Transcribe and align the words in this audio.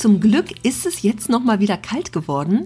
zum 0.00 0.18
Glück 0.18 0.64
ist 0.64 0.86
es 0.86 1.02
jetzt 1.02 1.28
noch 1.28 1.44
mal 1.44 1.60
wieder 1.60 1.76
kalt 1.76 2.10
geworden, 2.10 2.64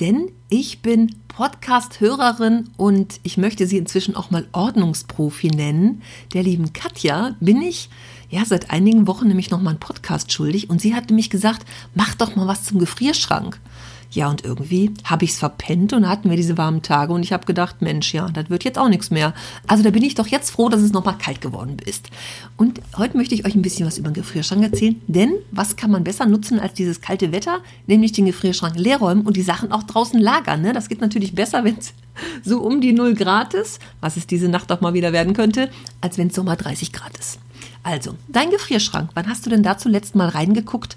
denn 0.00 0.32
ich 0.48 0.82
bin 0.82 1.14
Podcast-Hörerin 1.28 2.70
und 2.76 3.20
ich 3.22 3.36
möchte 3.36 3.68
sie 3.68 3.78
inzwischen 3.78 4.16
auch 4.16 4.32
mal 4.32 4.48
Ordnungsprofi 4.50 5.46
nennen. 5.46 6.02
Der 6.34 6.42
lieben 6.42 6.72
Katja 6.72 7.36
bin 7.38 7.62
ich 7.62 7.88
ja 8.30 8.44
seit 8.44 8.72
einigen 8.72 9.06
Wochen 9.06 9.28
nämlich 9.28 9.52
noch 9.52 9.62
mal 9.62 9.70
einen 9.70 9.78
Podcast 9.78 10.32
schuldig 10.32 10.68
und 10.68 10.80
sie 10.80 10.96
hat 10.96 11.08
nämlich 11.08 11.30
gesagt, 11.30 11.64
mach 11.94 12.16
doch 12.16 12.34
mal 12.34 12.48
was 12.48 12.64
zum 12.64 12.80
Gefrierschrank. 12.80 13.60
Ja, 14.10 14.28
und 14.28 14.44
irgendwie 14.44 14.92
habe 15.04 15.24
ich 15.24 15.32
es 15.32 15.38
verpennt 15.38 15.92
und 15.92 16.08
hatten 16.08 16.30
wir 16.30 16.36
diese 16.36 16.56
warmen 16.56 16.82
Tage 16.82 17.12
und 17.12 17.22
ich 17.22 17.32
habe 17.32 17.46
gedacht, 17.46 17.82
Mensch, 17.82 18.14
ja, 18.14 18.28
das 18.28 18.50
wird 18.50 18.64
jetzt 18.64 18.78
auch 18.78 18.88
nichts 18.88 19.10
mehr. 19.10 19.34
Also 19.66 19.82
da 19.82 19.90
bin 19.90 20.02
ich 20.02 20.14
doch 20.14 20.26
jetzt 20.26 20.50
froh, 20.50 20.68
dass 20.68 20.80
es 20.80 20.92
nochmal 20.92 21.18
kalt 21.18 21.40
geworden 21.40 21.76
ist. 21.84 22.08
Und 22.56 22.80
heute 22.96 23.16
möchte 23.16 23.34
ich 23.34 23.44
euch 23.44 23.54
ein 23.54 23.62
bisschen 23.62 23.86
was 23.86 23.98
über 23.98 24.10
den 24.10 24.14
Gefrierschrank 24.14 24.62
erzählen, 24.62 25.00
denn 25.06 25.32
was 25.50 25.76
kann 25.76 25.90
man 25.90 26.04
besser 26.04 26.26
nutzen 26.26 26.58
als 26.58 26.74
dieses 26.74 27.00
kalte 27.00 27.32
Wetter, 27.32 27.60
nämlich 27.86 28.12
den 28.12 28.26
Gefrierschrank 28.26 28.78
leer 28.78 28.98
räumen 28.98 29.22
und 29.22 29.36
die 29.36 29.42
Sachen 29.42 29.72
auch 29.72 29.82
draußen 29.82 30.20
lagern. 30.20 30.62
Ne? 30.62 30.72
Das 30.72 30.88
geht 30.88 31.00
natürlich 31.00 31.34
besser, 31.34 31.64
wenn 31.64 31.76
es 31.78 31.92
so 32.44 32.60
um 32.60 32.80
die 32.80 32.92
0 32.92 33.14
Grad 33.14 33.54
ist, 33.54 33.80
was 34.00 34.16
es 34.16 34.26
diese 34.26 34.48
Nacht 34.48 34.72
auch 34.72 34.80
mal 34.80 34.94
wieder 34.94 35.12
werden 35.12 35.34
könnte, 35.34 35.70
als 36.00 36.16
wenn 36.16 36.28
es 36.28 36.34
Sommer 36.34 36.56
30 36.56 36.92
Grad 36.92 37.16
ist. 37.18 37.38
Also, 37.86 38.16
dein 38.26 38.50
Gefrierschrank, 38.50 39.10
wann 39.14 39.28
hast 39.28 39.46
du 39.46 39.50
denn 39.50 39.62
da 39.62 39.78
zuletzt 39.78 40.16
mal 40.16 40.28
reingeguckt 40.28 40.96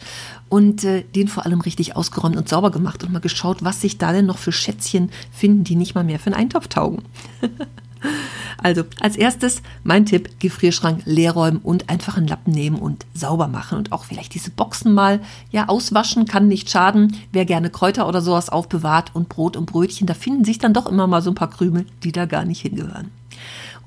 und 0.50 0.84
äh, 0.84 1.04
den 1.04 1.28
vor 1.28 1.46
allem 1.46 1.62
richtig 1.62 1.96
ausgeräumt 1.96 2.36
und 2.36 2.50
sauber 2.50 2.72
gemacht 2.72 3.04
und 3.04 3.14
mal 3.14 3.20
geschaut, 3.20 3.64
was 3.64 3.80
sich 3.80 4.00
da 4.00 4.12
denn 4.12 4.26
noch 4.26 4.40
für 4.40 4.52
Schätzchen 4.52 5.12
finden, 5.32 5.64
die 5.64 5.76
nicht 5.76 5.94
mal 5.94 6.04
mehr 6.04 6.18
für 6.18 6.32
einen 6.32 6.42
Eintopf 6.42 6.68
taugen? 6.68 7.04
also, 8.58 8.86
als 9.02 9.18
erstes 9.18 9.62
mein 9.84 10.08
Tipp, 10.08 10.40
Gefrierschrank 10.40 11.04
leer 11.06 11.34
räumen 11.34 11.60
und 11.60 11.92
einfach 11.92 12.18
einen 12.18 12.28
Lappen 12.28 12.54
nehmen 12.54 12.80
und 12.80 13.06
sauber 13.14 13.48
machen 13.48 13.78
und 13.78 13.92
auch 13.92 14.06
vielleicht 14.06 14.34
diese 14.34 14.50
Boxen 14.50 14.92
mal 14.92 15.22
ja 15.52 15.68
auswaschen, 15.70 16.26
kann 16.26 16.48
nicht 16.48 16.72
schaden. 16.72 17.16
Wer 17.32 17.46
gerne 17.46 17.70
Kräuter 17.70 18.08
oder 18.08 18.24
sowas 18.24 18.50
aufbewahrt 18.50 19.12
und 19.14 19.30
Brot 19.30 19.58
und 19.58 19.68
Brötchen, 19.68 20.08
da 20.08 20.16
finden 20.16 20.44
sich 20.44 20.58
dann 20.58 20.74
doch 20.74 20.88
immer 20.88 21.06
mal 21.06 21.22
so 21.22 21.30
ein 21.30 21.36
paar 21.36 21.52
Krümel, 21.52 21.86
die 22.04 22.12
da 22.12 22.26
gar 22.26 22.46
nicht 22.46 22.62
hingehören. 22.62 23.12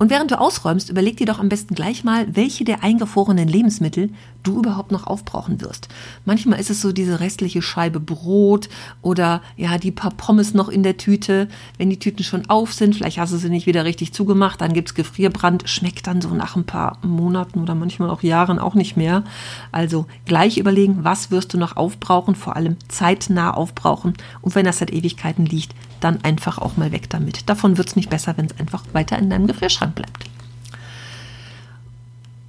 Und 0.03 0.11
während 0.11 0.33
du 0.33 0.41
ausräumst, 0.41 0.91
überleg 0.91 1.19
dir 1.19 1.27
doch 1.27 1.39
am 1.39 1.49
besten 1.49 1.77
gleich 1.77 2.03
mal, 2.03 2.27
welche 2.35 2.65
der 2.65 2.83
eingefrorenen 2.83 3.47
Lebensmittel 3.47 4.11
du 4.43 4.59
überhaupt 4.59 4.91
noch 4.91 5.07
aufbrauchen 5.07 5.61
wirst. 5.61 5.87
Manchmal 6.25 6.59
ist 6.59 6.71
es 6.71 6.81
so 6.81 6.91
diese 6.91 7.21
restliche 7.21 7.63
Scheibe 7.63 8.01
Brot 8.01 8.69
oder 9.01 9.43
ja, 9.57 9.79
die 9.79 9.93
paar 9.93 10.11
Pommes 10.11 10.55
noch 10.55 10.69
in 10.69 10.83
der 10.83 10.97
Tüte. 10.97 11.47
Wenn 11.79 11.89
die 11.89 12.01
Tüten 12.01 12.25
schon 12.25 12.51
auf 12.51 12.73
sind, 12.73 12.97
vielleicht 12.97 13.19
hast 13.19 13.33
du 13.33 13.37
sie 13.37 13.49
nicht 13.49 13.69
wieder 13.69 13.85
richtig 13.85 14.13
zugemacht, 14.13 14.61
dann 14.61 14.73
gibt's 14.73 14.95
Gefrierbrand, 14.95 15.69
schmeckt 15.69 16.09
dann 16.09 16.21
so 16.21 16.31
nach 16.31 16.57
ein 16.57 16.65
paar 16.65 16.99
Monaten 17.03 17.61
oder 17.61 17.77
manchmal 17.77 18.11
auch 18.11 18.25
Jahren 18.25 18.59
auch 18.59 18.75
nicht 18.75 18.97
mehr. 18.97 19.23
Also 19.71 20.07
gleich 20.27 20.59
überlegen, 20.59 21.05
was 21.05 21.31
wirst 21.31 21.55
du 21.55 21.59
noch 21.59 21.77
aufbrauchen, 21.77 22.35
vor 22.35 22.57
allem 22.57 22.77
zeitnah 22.89 23.55
aufbrauchen. 23.55 24.15
Und 24.41 24.57
wenn 24.57 24.65
das 24.65 24.79
seit 24.79 24.93
Ewigkeiten 24.93 25.47
liegt, 25.47 25.77
dann 26.01 26.25
einfach 26.25 26.59
auch 26.59 26.77
mal 26.77 26.91
weg 26.91 27.09
damit. 27.09 27.49
Davon 27.49 27.79
wird 27.79 27.89
es 27.89 27.95
nicht 27.97 28.11
besser, 28.11 28.37
wenn 28.37 28.47
es 28.47 28.59
einfach 28.59 28.83
weiter 28.93 29.17
in 29.21 29.31
deinem 29.31 29.47
Gefrierschrank 29.47 29.92
bleibt. 29.93 30.27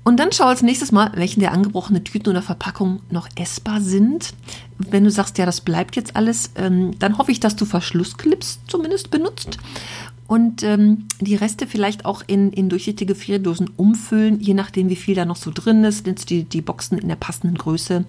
Und 0.06 0.20
dann 0.20 0.34
schau 0.34 0.46
als 0.46 0.62
nächstes 0.62 0.92
mal, 0.92 1.12
welchen 1.16 1.40
der 1.40 1.54
angebrochenen 1.54 2.04
Tüten 2.04 2.30
oder 2.30 2.42
Verpackungen 2.42 3.00
noch 3.10 3.30
essbar 3.36 3.80
sind. 3.80 4.34
Wenn 4.78 5.06
du 5.06 5.10
sagst, 5.10 5.38
ja, 5.38 5.46
das 5.46 5.62
bleibt 5.62 5.96
jetzt 5.96 6.18
alles, 6.18 6.52
ähm, 6.56 7.00
dann 7.00 7.18
hoffe 7.18 7.32
ich, 7.32 7.40
dass 7.40 7.56
du 7.56 7.64
Verschlussclips 7.64 8.60
zumindest 8.68 9.12
benutzt 9.12 9.60
und 10.34 10.64
ähm, 10.64 11.06
die 11.20 11.36
Reste 11.36 11.68
vielleicht 11.68 12.06
auch 12.06 12.24
in, 12.26 12.52
in 12.52 12.70
durchsichtige 12.70 13.14
Gefrierdosen 13.14 13.70
umfüllen, 13.76 14.40
je 14.40 14.54
nachdem, 14.54 14.90
wie 14.90 14.96
viel 14.96 15.16
da 15.16 15.26
noch 15.26 15.36
so 15.36 15.52
drin 15.54 15.84
ist. 15.84 16.06
Nimmst 16.06 16.30
die, 16.30 16.44
die 16.44 16.62
Boxen 16.62 16.98
in 16.98 17.08
der 17.08 17.18
passenden 17.18 17.58
Größe. 17.58 18.06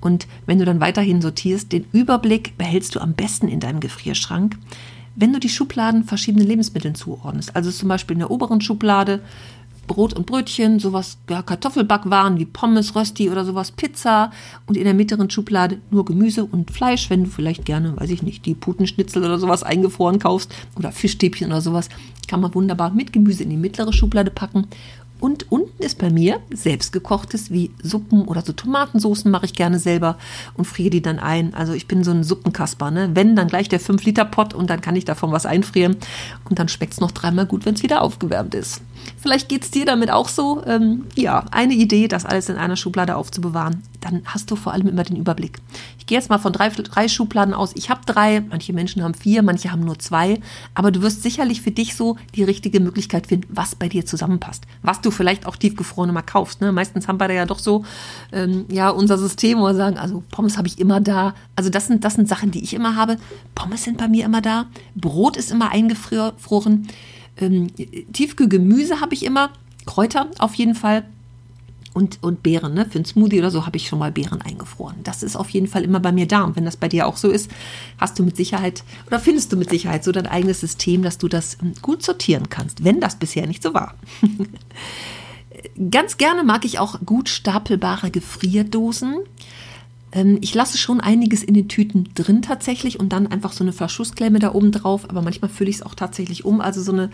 Und 0.00 0.26
wenn 0.44 0.58
du 0.58 0.64
dann 0.64 0.80
weiterhin 0.80 1.22
sortierst, 1.22 1.72
den 1.72 1.86
Überblick 1.92 2.58
behältst 2.58 2.94
du 2.94 3.00
am 3.00 3.14
besten 3.14 3.48
in 3.48 3.60
deinem 3.60 3.80
Gefrierschrank, 3.80 4.58
wenn 5.14 5.32
du 5.32 5.40
die 5.40 5.48
Schubladen 5.48 6.04
verschiedenen 6.04 6.46
Lebensmitteln 6.46 6.94
zuordnest. 6.94 7.54
Also 7.54 7.70
zum 7.70 7.88
Beispiel 7.88 8.14
in 8.14 8.20
der 8.20 8.30
oberen 8.30 8.60
Schublade 8.60 9.20
Brot 9.86 10.14
und 10.14 10.26
Brötchen, 10.26 10.78
sowas, 10.78 11.18
ja, 11.28 11.42
Kartoffelbackwaren 11.42 12.38
wie 12.38 12.44
Pommes, 12.44 12.94
Rösti 12.94 13.30
oder 13.30 13.44
sowas, 13.44 13.72
Pizza 13.72 14.30
und 14.66 14.76
in 14.76 14.84
der 14.84 14.94
mittleren 14.94 15.28
Schublade 15.28 15.78
nur 15.90 16.04
Gemüse 16.04 16.44
und 16.44 16.70
Fleisch, 16.70 17.10
wenn 17.10 17.24
du 17.24 17.30
vielleicht 17.30 17.64
gerne, 17.64 17.96
weiß 17.96 18.10
ich 18.10 18.22
nicht, 18.22 18.46
die 18.46 18.54
Putenschnitzel 18.54 19.24
oder 19.24 19.38
sowas 19.38 19.62
eingefroren 19.62 20.18
kaufst 20.18 20.54
oder 20.76 20.92
Fischstäbchen 20.92 21.48
oder 21.48 21.60
sowas, 21.60 21.88
kann 22.28 22.40
man 22.40 22.54
wunderbar 22.54 22.90
mit 22.90 23.12
Gemüse 23.12 23.42
in 23.42 23.50
die 23.50 23.56
mittlere 23.56 23.92
Schublade 23.92 24.30
packen 24.30 24.68
und 25.22 25.52
unten 25.52 25.84
ist 25.84 25.98
bei 25.98 26.10
mir 26.10 26.40
selbstgekochtes 26.52 27.52
wie 27.52 27.70
Suppen 27.80 28.22
oder 28.22 28.42
so 28.42 28.52
Tomatensoßen 28.52 29.30
mache 29.30 29.46
ich 29.46 29.52
gerne 29.52 29.78
selber 29.78 30.18
und 30.56 30.64
friere 30.64 30.90
die 30.90 31.00
dann 31.00 31.20
ein. 31.20 31.54
Also 31.54 31.74
ich 31.74 31.86
bin 31.86 32.02
so 32.02 32.10
ein 32.10 32.24
Suppenkasper. 32.24 32.90
Ne? 32.90 33.10
Wenn, 33.14 33.36
dann 33.36 33.46
gleich 33.46 33.68
der 33.68 33.80
5-Liter-Pot 33.80 34.52
und 34.52 34.68
dann 34.68 34.80
kann 34.80 34.96
ich 34.96 35.04
davon 35.04 35.30
was 35.30 35.46
einfrieren. 35.46 35.96
Und 36.50 36.58
dann 36.58 36.66
schmeckt 36.66 36.94
es 36.94 37.00
noch 37.00 37.12
dreimal 37.12 37.46
gut, 37.46 37.64
wenn 37.66 37.74
es 37.74 37.84
wieder 37.84 38.02
aufgewärmt 38.02 38.56
ist. 38.56 38.82
Vielleicht 39.22 39.48
geht 39.48 39.62
es 39.62 39.70
dir 39.70 39.86
damit 39.86 40.10
auch 40.10 40.28
so. 40.28 40.62
Ähm, 40.66 41.06
ja, 41.14 41.44
eine 41.50 41.74
Idee, 41.74 42.08
das 42.08 42.24
alles 42.24 42.48
in 42.48 42.56
einer 42.56 42.76
Schublade 42.76 43.16
aufzubewahren. 43.16 43.82
Dann 44.00 44.22
hast 44.24 44.50
du 44.50 44.56
vor 44.56 44.72
allem 44.72 44.88
immer 44.88 45.04
den 45.04 45.16
Überblick. 45.16 45.58
Ich 45.98 46.06
gehe 46.06 46.18
jetzt 46.18 46.28
mal 46.28 46.38
von 46.38 46.52
drei, 46.52 46.68
drei 46.70 47.06
Schubladen 47.06 47.54
aus. 47.54 47.70
Ich 47.76 47.88
habe 47.88 48.00
drei, 48.04 48.40
manche 48.40 48.72
Menschen 48.72 49.02
haben 49.04 49.14
vier, 49.14 49.42
manche 49.42 49.70
haben 49.70 49.84
nur 49.84 49.98
zwei. 50.00 50.40
Aber 50.74 50.90
du 50.90 51.02
wirst 51.02 51.22
sicherlich 51.22 51.62
für 51.62 51.70
dich 51.70 51.94
so 51.94 52.16
die 52.34 52.42
richtige 52.42 52.80
Möglichkeit 52.80 53.28
finden, 53.28 53.48
was 53.50 53.76
bei 53.76 53.88
dir 53.88 54.04
zusammenpasst. 54.04 54.64
Was 54.82 55.00
du 55.00 55.12
vielleicht 55.12 55.46
auch 55.46 55.56
tiefgefrorene 55.56 56.12
mal 56.12 56.22
kaufst. 56.22 56.60
Ne? 56.60 56.72
Meistens 56.72 57.06
haben 57.06 57.20
wir 57.20 57.28
da 57.28 57.34
ja 57.34 57.46
doch 57.46 57.60
so 57.60 57.84
ähm, 58.32 58.64
ja 58.68 58.90
unser 58.90 59.18
System, 59.18 59.60
wo 59.60 59.66
wir 59.66 59.74
sagen, 59.74 59.98
also 59.98 60.24
Pommes 60.32 60.58
habe 60.58 60.66
ich 60.66 60.80
immer 60.80 61.00
da. 61.00 61.34
Also 61.54 61.70
das 61.70 61.86
sind, 61.86 62.04
das 62.04 62.14
sind 62.14 62.28
Sachen, 62.28 62.50
die 62.50 62.64
ich 62.64 62.74
immer 62.74 62.96
habe. 62.96 63.18
Pommes 63.54 63.84
sind 63.84 63.98
bei 63.98 64.08
mir 64.08 64.24
immer 64.24 64.40
da. 64.40 64.66
Brot 64.96 65.36
ist 65.36 65.52
immer 65.52 65.70
eingefroren. 65.70 66.88
Ähm, 67.42 67.68
Tiefkühlgemüse 68.12 69.00
habe 69.00 69.14
ich 69.14 69.24
immer. 69.24 69.50
Kräuter 69.84 70.30
auf 70.38 70.54
jeden 70.54 70.74
Fall. 70.74 71.04
Und, 71.94 72.22
und 72.22 72.42
Beeren, 72.42 72.72
ne? 72.72 72.86
Für 72.86 73.00
ein 73.00 73.04
Smoothie 73.04 73.40
oder 73.40 73.50
so 73.50 73.66
habe 73.66 73.76
ich 73.76 73.86
schon 73.86 73.98
mal 73.98 74.10
Beeren 74.10 74.40
eingefroren. 74.40 74.96
Das 75.02 75.22
ist 75.22 75.36
auf 75.36 75.50
jeden 75.50 75.66
Fall 75.66 75.82
immer 75.82 76.00
bei 76.00 76.10
mir 76.10 76.26
da. 76.26 76.42
Und 76.42 76.56
wenn 76.56 76.64
das 76.64 76.78
bei 76.78 76.88
dir 76.88 77.06
auch 77.06 77.18
so 77.18 77.28
ist, 77.28 77.50
hast 77.98 78.18
du 78.18 78.22
mit 78.22 78.34
Sicherheit 78.34 78.82
oder 79.06 79.20
findest 79.20 79.52
du 79.52 79.58
mit 79.58 79.68
Sicherheit 79.68 80.02
so 80.02 80.10
dein 80.10 80.26
eigenes 80.26 80.60
System, 80.60 81.02
dass 81.02 81.18
du 81.18 81.28
das 81.28 81.58
ähm, 81.60 81.74
gut 81.82 82.02
sortieren 82.02 82.48
kannst, 82.48 82.82
wenn 82.82 83.00
das 83.00 83.16
bisher 83.16 83.46
nicht 83.46 83.62
so 83.62 83.74
war. 83.74 83.94
Ganz 85.90 86.16
gerne 86.16 86.44
mag 86.44 86.64
ich 86.64 86.78
auch 86.78 87.00
gut 87.04 87.28
stapelbare 87.28 88.10
Gefrierdosen. 88.10 89.16
Ähm, 90.12 90.38
ich 90.40 90.54
lasse 90.54 90.78
schon 90.78 91.00
einiges 91.00 91.42
in 91.42 91.54
den 91.54 91.68
Tüten 91.68 92.08
drin 92.14 92.42
tatsächlich 92.42 93.00
und 93.00 93.12
dann 93.12 93.26
einfach 93.26 93.52
so 93.52 93.64
eine 93.64 93.72
Verschussklemme 93.72 94.38
da 94.38 94.54
oben 94.54 94.72
drauf. 94.72 95.08
Aber 95.08 95.22
manchmal 95.22 95.50
fülle 95.50 95.70
ich 95.70 95.76
es 95.76 95.82
auch 95.82 95.94
tatsächlich 95.94 96.44
um. 96.44 96.60
Also 96.60 96.82
so 96.82 96.92
eine 96.92 97.10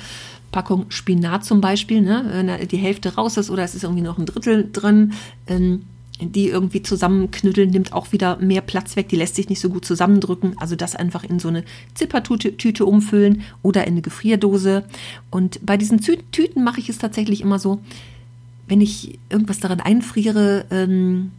Packung 0.53 0.87
Spinat 0.91 1.45
zum 1.45 1.61
Beispiel, 1.61 2.01
ne? 2.01 2.27
wenn 2.31 2.69
die 2.69 2.77
Hälfte 2.77 3.15
raus 3.15 3.37
ist 3.37 3.51
oder 3.51 3.63
es 3.63 3.75
ist 3.75 3.85
irgendwie 3.85 4.03
noch 4.03 4.19
ein 4.19 4.27
Drittel 4.27 4.69
drin. 4.73 5.13
Ähm, 5.47 5.83
die 6.21 6.49
irgendwie 6.49 6.83
zusammenknütteln, 6.83 7.71
nimmt 7.71 7.93
auch 7.93 8.13
wieder 8.13 8.39
mehr 8.39 8.61
Platz 8.61 8.97
weg. 8.97 9.09
Die 9.09 9.17
lässt 9.17 9.37
sich 9.37 9.49
nicht 9.49 9.61
so 9.61 9.69
gut 9.69 9.85
zusammendrücken. 9.85 10.55
Also 10.59 10.75
das 10.75 10.97
einfach 10.97 11.25
in 11.25 11.39
so 11.39 11.49
eine 11.49 11.65
Zippertüte 11.95 12.85
umfüllen 12.85 13.43
oder 13.63 13.87
in 13.87 13.93
eine 13.93 14.03
Gefrierdose. 14.03 14.85
Und 15.31 15.65
bei 15.65 15.77
diesen 15.77 16.01
Tüten 16.01 16.65
mache 16.65 16.81
ich 16.81 16.89
es 16.89 16.99
tatsächlich 16.99 17.41
immer 17.41 17.59
so, 17.59 17.81
wenn 18.67 18.81
ich 18.81 19.19
irgendwas 19.31 19.61
darin 19.61 19.81
einfriere, 19.81 20.67
ähm, 20.71 21.31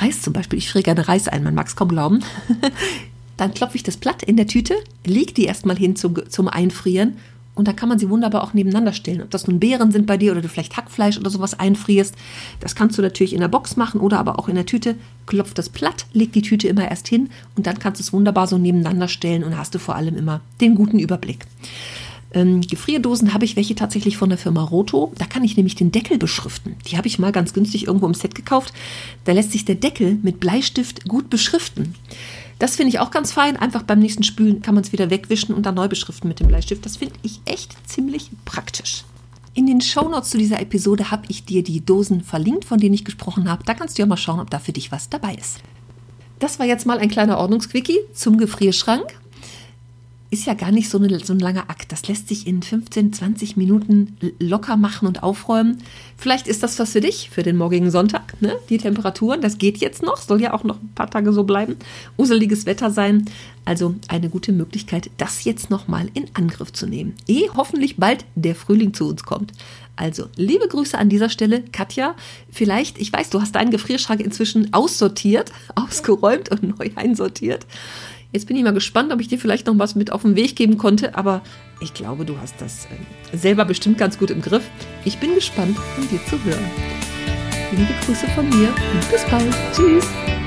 Reis 0.00 0.22
zum 0.22 0.32
Beispiel, 0.32 0.58
ich 0.58 0.70
friere 0.70 0.84
gerne 0.84 1.08
Reis 1.08 1.28
ein, 1.28 1.42
man 1.42 1.54
mag 1.54 1.66
es 1.66 1.76
kaum 1.76 1.88
glauben, 1.88 2.20
dann 3.36 3.54
klopfe 3.54 3.76
ich 3.76 3.82
das 3.82 3.96
Blatt 3.96 4.22
in 4.22 4.36
der 4.36 4.46
Tüte, 4.46 4.74
lege 5.04 5.32
die 5.32 5.44
erstmal 5.44 5.76
hin 5.76 5.96
zum, 5.96 6.28
zum 6.28 6.48
Einfrieren 6.48 7.16
und 7.58 7.66
da 7.66 7.72
kann 7.72 7.88
man 7.88 7.98
sie 7.98 8.08
wunderbar 8.08 8.44
auch 8.44 8.54
nebeneinander 8.54 8.92
stellen. 8.92 9.20
Ob 9.20 9.30
das 9.30 9.48
nun 9.48 9.58
Beeren 9.58 9.90
sind 9.90 10.06
bei 10.06 10.16
dir 10.16 10.30
oder 10.30 10.40
du 10.40 10.48
vielleicht 10.48 10.76
Hackfleisch 10.76 11.18
oder 11.18 11.28
sowas 11.28 11.58
einfrierst, 11.58 12.14
das 12.60 12.76
kannst 12.76 12.96
du 12.96 13.02
natürlich 13.02 13.32
in 13.32 13.40
der 13.40 13.48
Box 13.48 13.76
machen 13.76 14.00
oder 14.00 14.20
aber 14.20 14.38
auch 14.38 14.48
in 14.48 14.54
der 14.54 14.64
Tüte. 14.64 14.94
Klopf 15.26 15.54
das 15.54 15.68
Blatt, 15.68 16.06
leg 16.12 16.32
die 16.32 16.42
Tüte 16.42 16.68
immer 16.68 16.88
erst 16.88 17.08
hin 17.08 17.30
und 17.56 17.66
dann 17.66 17.80
kannst 17.80 18.00
du 18.00 18.04
es 18.04 18.12
wunderbar 18.12 18.46
so 18.46 18.58
nebeneinander 18.58 19.08
stellen 19.08 19.42
und 19.42 19.58
hast 19.58 19.74
du 19.74 19.80
vor 19.80 19.96
allem 19.96 20.16
immer 20.16 20.40
den 20.60 20.76
guten 20.76 21.00
Überblick. 21.00 21.46
Ähm, 22.32 22.60
Gefrierdosen 22.60 23.32
habe 23.32 23.44
ich 23.44 23.56
welche 23.56 23.74
tatsächlich 23.74 24.16
von 24.16 24.28
der 24.28 24.38
Firma 24.38 24.62
Roto. 24.62 25.12
Da 25.16 25.24
kann 25.24 25.44
ich 25.44 25.56
nämlich 25.56 25.76
den 25.76 25.92
Deckel 25.92 26.18
beschriften. 26.18 26.76
Die 26.86 26.96
habe 26.96 27.08
ich 27.08 27.18
mal 27.18 27.32
ganz 27.32 27.54
günstig 27.54 27.86
irgendwo 27.86 28.06
im 28.06 28.14
Set 28.14 28.34
gekauft. 28.34 28.72
Da 29.24 29.32
lässt 29.32 29.52
sich 29.52 29.64
der 29.64 29.76
Deckel 29.76 30.18
mit 30.22 30.40
Bleistift 30.40 31.08
gut 31.08 31.30
beschriften. 31.30 31.94
Das 32.58 32.76
finde 32.76 32.90
ich 32.90 32.98
auch 32.98 33.10
ganz 33.10 33.32
fein. 33.32 33.56
Einfach 33.56 33.82
beim 33.82 34.00
nächsten 34.00 34.24
Spülen 34.24 34.62
kann 34.62 34.74
man 34.74 34.84
es 34.84 34.92
wieder 34.92 35.10
wegwischen 35.10 35.54
und 35.54 35.64
dann 35.64 35.76
neu 35.76 35.88
beschriften 35.88 36.28
mit 36.28 36.40
dem 36.40 36.48
Bleistift. 36.48 36.84
Das 36.84 36.98
finde 36.98 37.14
ich 37.22 37.40
echt 37.44 37.76
ziemlich 37.88 38.30
praktisch. 38.44 39.04
In 39.54 39.66
den 39.66 39.80
Shownotes 39.80 40.30
zu 40.30 40.38
dieser 40.38 40.60
Episode 40.60 41.10
habe 41.10 41.24
ich 41.28 41.44
dir 41.44 41.62
die 41.62 41.84
Dosen 41.84 42.22
verlinkt, 42.22 42.64
von 42.64 42.78
denen 42.78 42.94
ich 42.94 43.04
gesprochen 43.04 43.50
habe. 43.50 43.64
Da 43.64 43.74
kannst 43.74 43.96
du 43.96 44.02
ja 44.02 44.06
mal 44.06 44.16
schauen, 44.16 44.40
ob 44.40 44.50
da 44.50 44.58
für 44.58 44.72
dich 44.72 44.92
was 44.92 45.08
dabei 45.08 45.34
ist. 45.34 45.60
Das 46.38 46.58
war 46.58 46.66
jetzt 46.66 46.86
mal 46.86 46.98
ein 46.98 47.08
kleiner 47.08 47.38
Ordnungsquickie 47.38 47.98
zum 48.12 48.38
Gefrierschrank 48.38 49.18
ist 50.30 50.46
ja 50.46 50.54
gar 50.54 50.72
nicht 50.72 50.90
so, 50.90 50.98
eine, 50.98 51.18
so 51.20 51.32
ein 51.32 51.38
langer 51.38 51.70
Akt. 51.70 51.90
Das 51.90 52.06
lässt 52.06 52.28
sich 52.28 52.46
in 52.46 52.62
15, 52.62 53.12
20 53.12 53.56
Minuten 53.56 54.16
locker 54.38 54.76
machen 54.76 55.08
und 55.08 55.22
aufräumen. 55.22 55.78
Vielleicht 56.16 56.48
ist 56.48 56.62
das 56.62 56.78
was 56.78 56.92
für 56.92 57.00
dich, 57.00 57.30
für 57.30 57.42
den 57.42 57.56
morgigen 57.56 57.90
Sonntag. 57.90 58.40
Ne? 58.42 58.56
Die 58.68 58.78
Temperaturen, 58.78 59.40
das 59.40 59.56
geht 59.56 59.78
jetzt 59.78 60.02
noch, 60.02 60.18
soll 60.18 60.42
ja 60.42 60.52
auch 60.52 60.64
noch 60.64 60.80
ein 60.82 60.92
paar 60.94 61.08
Tage 61.10 61.32
so 61.32 61.44
bleiben. 61.44 61.76
Useliges 62.18 62.66
Wetter 62.66 62.90
sein. 62.90 63.24
Also 63.64 63.94
eine 64.08 64.28
gute 64.28 64.52
Möglichkeit, 64.52 65.10
das 65.16 65.44
jetzt 65.44 65.70
nochmal 65.70 66.08
in 66.14 66.26
Angriff 66.34 66.72
zu 66.72 66.86
nehmen. 66.86 67.14
Ehe 67.26 67.50
hoffentlich 67.56 67.96
bald 67.96 68.24
der 68.34 68.54
Frühling 68.54 68.94
zu 68.94 69.08
uns 69.08 69.24
kommt. 69.24 69.52
Also, 69.98 70.28
liebe 70.36 70.68
Grüße 70.68 70.96
an 70.96 71.08
dieser 71.08 71.28
Stelle, 71.28 71.64
Katja. 71.72 72.14
Vielleicht, 72.50 72.98
ich 72.98 73.12
weiß, 73.12 73.30
du 73.30 73.40
hast 73.40 73.56
deinen 73.56 73.72
Gefrierschrank 73.72 74.20
inzwischen 74.20 74.72
aussortiert, 74.72 75.52
ausgeräumt 75.74 76.50
und 76.50 76.78
neu 76.78 76.90
einsortiert. 76.94 77.66
Jetzt 78.32 78.46
bin 78.46 78.56
ich 78.56 78.62
mal 78.62 78.74
gespannt, 78.74 79.12
ob 79.12 79.20
ich 79.20 79.28
dir 79.28 79.38
vielleicht 79.38 79.66
noch 79.66 79.78
was 79.78 79.94
mit 79.94 80.12
auf 80.12 80.22
den 80.22 80.36
Weg 80.36 80.54
geben 80.54 80.76
konnte, 80.76 81.16
aber 81.16 81.42
ich 81.80 81.94
glaube, 81.94 82.26
du 82.26 82.38
hast 82.38 82.60
das 82.60 82.86
äh, 83.32 83.36
selber 83.36 83.64
bestimmt 83.64 83.96
ganz 83.96 84.18
gut 84.18 84.30
im 84.30 84.42
Griff. 84.42 84.68
Ich 85.04 85.18
bin 85.18 85.34
gespannt, 85.34 85.78
von 85.78 86.08
dir 86.08 86.20
zu 86.26 86.42
hören. 86.44 86.70
Liebe 87.72 87.94
Grüße 88.04 88.26
von 88.28 88.48
mir 88.48 88.68
und 88.68 89.10
bis 89.10 89.24
bald. 89.24 89.54
Tschüss. 89.74 90.37